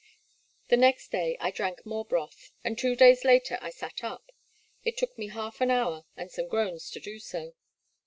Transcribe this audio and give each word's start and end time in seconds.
''The 0.69 0.77
next 0.77 1.11
day 1.11 1.37
I 1.39 1.51
drank 1.51 1.85
more 1.85 2.03
broth, 2.03 2.49
and 2.63 2.75
two 2.75 2.95
days 2.95 3.23
later 3.23 3.59
I 3.61 3.69
sat 3.69 4.03
up,— 4.03 4.31
it 4.83 4.97
took 4.97 5.15
me 5.15 5.27
half 5.27 5.61
an 5.61 5.69
hour 5.69 6.05
and 6.17 6.31
some 6.31 6.47
groans 6.47 6.89
to 6.89 6.99
do 6.99 7.19
so. 7.19 7.53